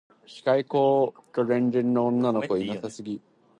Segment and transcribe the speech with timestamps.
[0.25, 3.25] 機械工と電電女の子いなさすぎだろ